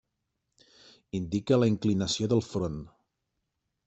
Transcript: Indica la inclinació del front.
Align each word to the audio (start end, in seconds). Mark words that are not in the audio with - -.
Indica 1.19 1.59
la 1.63 1.67
inclinació 1.73 2.31
del 2.31 2.41
front. 2.47 2.81